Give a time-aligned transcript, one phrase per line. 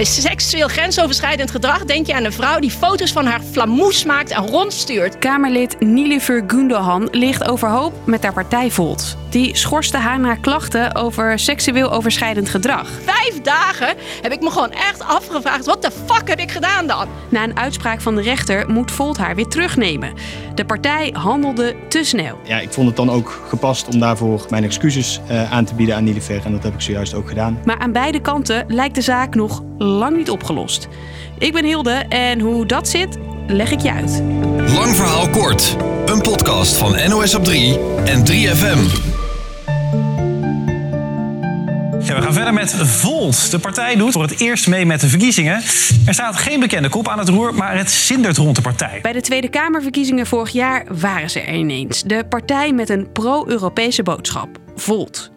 [0.00, 4.30] Bij seksueel grensoverschrijdend gedrag denk je aan een vrouw die foto's van haar flamoes maakt
[4.30, 5.18] en rondstuurt.
[5.18, 9.16] Kamerlid Nilüfer Gundogan ligt overhoop met haar partij Volt.
[9.30, 12.88] Die schorste haar na klachten over seksueel overschrijdend gedrag.
[13.04, 17.08] Vijf dagen heb ik me gewoon echt afgevraagd: wat de fuck heb ik gedaan dan?
[17.28, 20.12] Na een uitspraak van de rechter moet Volt haar weer terugnemen.
[20.54, 22.38] De partij handelde te snel.
[22.44, 25.94] Ja, ik vond het dan ook gepast om daarvoor mijn excuses uh, aan te bieden
[25.96, 26.40] aan Nilifer.
[26.44, 27.58] En dat heb ik zojuist ook gedaan.
[27.64, 30.88] Maar aan beide kanten lijkt de zaak nog lang niet opgelost.
[31.38, 34.22] Ik ben Hilde en hoe dat zit, leg ik je uit.
[34.74, 35.76] Lang verhaal kort.
[36.06, 39.09] Een podcast van NOS op 3 en 3FM.
[42.14, 43.50] We gaan verder met Volt.
[43.50, 45.54] De partij doet voor het eerst mee met de verkiezingen.
[46.06, 48.98] Er staat geen bekende kop aan het roer, maar het zindert rond de partij.
[49.02, 52.02] Bij de Tweede Kamerverkiezingen vorig jaar waren ze er ineens.
[52.02, 55.30] De partij met een pro-Europese boodschap, Volt.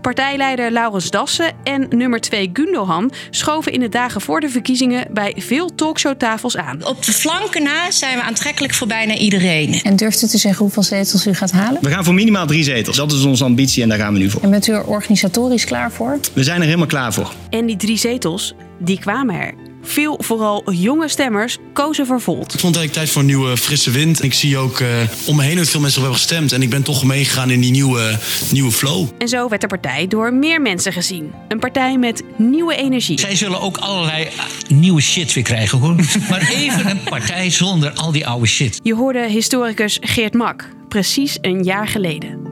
[0.00, 5.34] Partijleider Laurens Dassen en nummer 2 Gundogan schoven in de dagen voor de verkiezingen bij
[5.36, 6.84] veel talkshowtafels aan.
[6.84, 9.80] Op de flanken na zijn we aantrekkelijk voor bijna iedereen.
[9.82, 11.82] En durft u te zeggen hoeveel zetels u gaat halen?
[11.82, 12.96] We gaan voor minimaal drie zetels.
[12.96, 14.42] Dat is onze ambitie en daar gaan we nu voor.
[14.42, 16.18] En bent u er organisatorisch klaar voor?
[16.32, 17.32] We zijn er helemaal klaar voor.
[17.50, 19.54] En die drie zetels, die kwamen er.
[19.86, 22.54] Veel, vooral jonge stemmers, kozen voor Volt.
[22.54, 24.22] Ik vond het eigenlijk tijd voor een nieuwe frisse wind.
[24.22, 24.88] Ik zie ook uh,
[25.24, 26.52] om me heen dat veel mensen hebben gestemd.
[26.52, 28.18] En ik ben toch meegegaan in die nieuwe,
[28.50, 29.08] nieuwe flow.
[29.18, 31.32] En zo werd de partij door meer mensen gezien.
[31.48, 33.20] Een partij met nieuwe energie.
[33.20, 34.30] Zij zullen ook allerlei eh,
[34.68, 35.94] nieuwe shit weer krijgen hoor.
[36.30, 38.80] maar even een partij zonder al die oude shit.
[38.82, 42.45] Je hoorde historicus Geert Mak, precies een jaar geleden.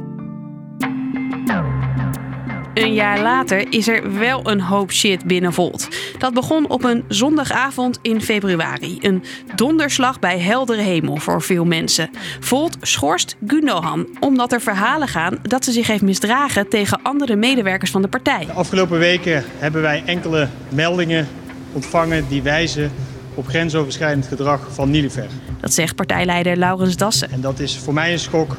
[2.74, 5.88] Een jaar later is er wel een hoop shit binnen Volt.
[6.18, 8.98] Dat begon op een zondagavond in februari.
[9.00, 12.10] Een donderslag bij heldere hemel voor veel mensen.
[12.40, 17.90] Volt schorst Gundogan omdat er verhalen gaan dat ze zich heeft misdragen tegen andere medewerkers
[17.90, 18.44] van de partij.
[18.46, 21.28] De afgelopen weken hebben wij enkele meldingen
[21.72, 22.92] ontvangen die wijzen
[23.34, 25.26] op grensoverschrijdend gedrag van Nilifer.
[25.60, 27.30] Dat zegt partijleider Laurens Dassen.
[27.30, 28.56] En dat is voor mij een schok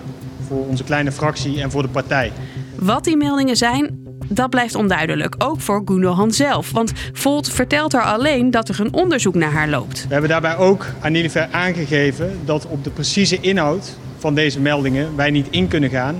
[0.48, 2.32] voor onze kleine fractie en voor de partij.
[2.76, 6.72] Wat die meldingen zijn, dat blijft onduidelijk, ook voor Gundogan zelf.
[6.72, 10.06] Want Volt vertelt haar alleen dat er een onderzoek naar haar loopt.
[10.08, 15.16] We hebben daarbij ook aan Nilifer aangegeven dat op de precieze inhoud van deze meldingen
[15.16, 16.16] wij niet in kunnen gaan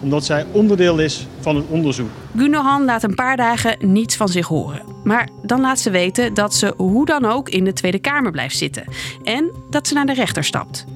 [0.00, 2.10] omdat zij onderdeel is van het onderzoek.
[2.36, 4.82] Gundogan laat een paar dagen niets van zich horen.
[5.04, 8.56] Maar dan laat ze weten dat ze hoe dan ook in de Tweede Kamer blijft
[8.56, 8.84] zitten.
[9.24, 10.86] En dat ze naar de rechter stapt.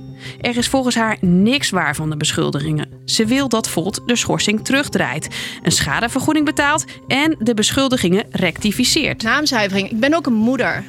[0.41, 2.89] Er is volgens haar niks waar van de beschuldigingen.
[3.05, 5.29] Ze wil dat Volt de schorsing terugdraait,
[5.63, 9.23] een schadevergoeding betaalt en de beschuldigingen rectificeert.
[9.23, 9.91] Naamzuivering.
[9.91, 10.85] Ik ben ook een moeder.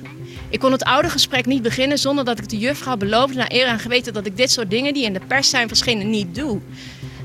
[0.49, 3.65] Ik kon het oude gesprek niet beginnen zonder dat ik de juffrouw beloofde naar eer
[3.65, 6.59] en geweten dat ik dit soort dingen die in de pers zijn verschenen niet doe.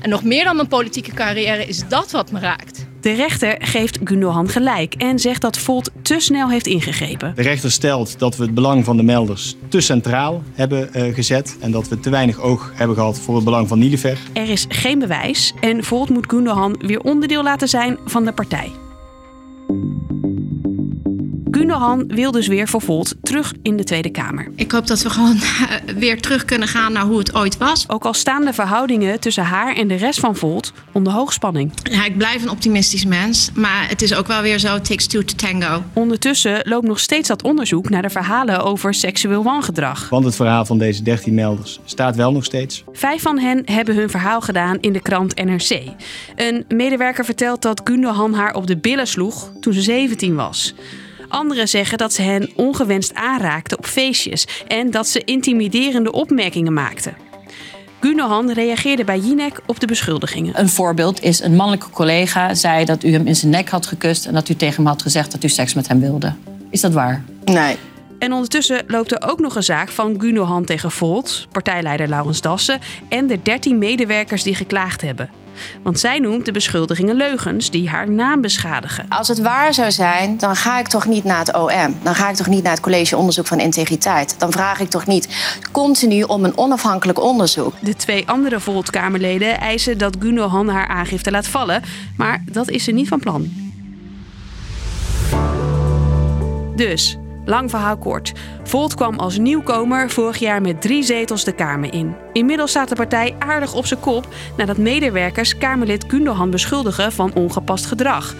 [0.01, 2.88] En nog meer dan mijn politieke carrière is dat wat me raakt.
[3.01, 7.35] De rechter geeft Gundogan gelijk en zegt dat Volt te snel heeft ingegrepen.
[7.35, 11.57] De rechter stelt dat we het belang van de melders te centraal hebben uh, gezet
[11.59, 14.17] en dat we te weinig oog hebben gehad voor het belang van Nilifer.
[14.33, 18.71] Er is geen bewijs en Volt moet Gundogan weer onderdeel laten zijn van de partij.
[21.69, 24.51] Gundogan wil dus weer voor Volt terug in de Tweede Kamer.
[24.55, 25.39] Ik hoop dat we gewoon
[25.95, 27.89] weer terug kunnen gaan naar hoe het ooit was.
[27.89, 31.71] Ook al staan de verhoudingen tussen haar en de rest van Volt onder hoogspanning.
[31.83, 35.23] Ja, ik blijf een optimistisch mens, maar het is ook wel weer zo, takes two
[35.23, 35.83] to tango.
[35.93, 40.09] Ondertussen loopt nog steeds dat onderzoek naar de verhalen over seksueel wangedrag.
[40.09, 42.83] Want het verhaal van deze 13 melders staat wel nog steeds.
[42.93, 45.81] Vijf van hen hebben hun verhaal gedaan in de krant NRC.
[46.35, 50.73] Een medewerker vertelt dat Gundogan haar op de billen sloeg toen ze 17 was.
[51.29, 57.13] Anderen zeggen dat ze hen ongewenst aanraakte op feestjes en dat ze intimiderende opmerkingen maakte.
[57.99, 60.59] Gunohan reageerde bij Jinek op de beschuldigingen.
[60.59, 64.25] Een voorbeeld is een mannelijke collega zei dat u hem in zijn nek had gekust
[64.25, 66.33] en dat u tegen hem had gezegd dat u seks met hem wilde.
[66.69, 67.23] Is dat waar?
[67.45, 67.77] Nee.
[68.19, 72.79] En ondertussen loopt er ook nog een zaak van Gunohan tegen Volt, partijleider Laurens Dassen
[73.09, 75.29] en de 13 medewerkers die geklaagd hebben.
[75.83, 79.05] Want zij noemt de beschuldigingen leugens die haar naam beschadigen.
[79.09, 81.95] Als het waar zou zijn, dan ga ik toch niet naar het OM.
[82.03, 84.35] Dan ga ik toch niet naar het College Onderzoek van Integriteit.
[84.39, 85.27] Dan vraag ik toch niet
[85.71, 87.73] continu om een onafhankelijk onderzoek.
[87.81, 91.81] De twee andere Volt-Kamerleden eisen dat Gunohan haar aangifte laat vallen.
[92.17, 93.67] Maar dat is ze niet van plan.
[96.75, 97.17] Dus,
[97.49, 98.33] Lang verhaal kort.
[98.63, 102.15] Volt kwam als nieuwkomer vorig jaar met drie zetels de Kamer in.
[102.33, 107.85] Inmiddels staat de partij aardig op zijn kop nadat medewerkers Kamerlid Gundogan beschuldigen van ongepast
[107.85, 108.35] gedrag.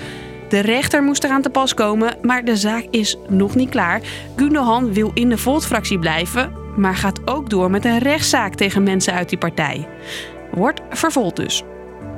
[0.50, 4.02] De rechter moest eraan te pas komen, maar de zaak is nog niet klaar.
[4.36, 9.14] Gundogan wil in de Volt-fractie blijven, maar gaat ook door met een rechtszaak tegen mensen
[9.14, 9.88] uit die partij.
[10.52, 11.64] Wordt vervolgd dus.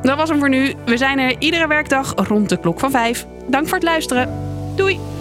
[0.02, 0.74] Dat was hem voor nu.
[0.86, 3.26] We zijn er iedere werkdag rond de klok van vijf.
[3.48, 4.30] Dank voor het luisteren.
[4.76, 5.21] Doei!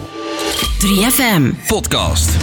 [0.81, 1.67] 3FM.
[1.67, 2.37] Podcast.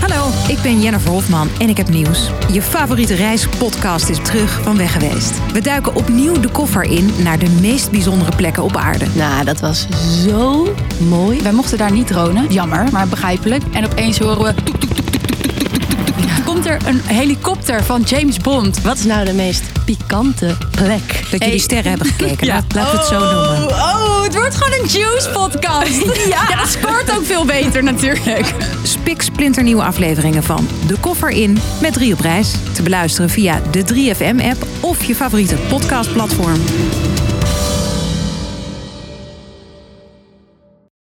[0.00, 2.30] Hallo, ik ben Jennifer Hofman en ik heb nieuws.
[2.52, 5.52] Je favoriete reispodcast is terug van weg geweest.
[5.52, 9.06] We duiken opnieuw de koffer in naar de meest bijzondere plekken op aarde.
[9.14, 9.86] Nou, dat was
[10.24, 10.74] zo
[11.08, 11.42] mooi.
[11.42, 12.52] Wij mochten daar niet dronen.
[12.52, 13.62] Jammer, maar begrijpelijk.
[13.72, 14.54] En opeens horen we...
[16.44, 18.82] Komt er een helikopter van James Bond.
[18.82, 21.30] Wat is nou de meest pikante plek?
[21.30, 22.46] Dat jullie sterren hebben gekeken.
[22.46, 22.62] Ja.
[22.74, 23.68] Laat, het zo noemen.
[23.68, 26.04] Oh, het wordt gewoon een Juice podcast.
[26.34, 26.56] ja.
[26.56, 28.54] dat scoort ook veel beter natuurlijk.
[28.82, 32.54] Spik splinternieuwe afleveringen van De Koffer In met drie op reis.
[32.74, 36.60] Te beluisteren via de 3FM-app of je favoriete podcastplatform.